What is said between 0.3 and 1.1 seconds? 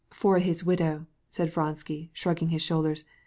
the widow,"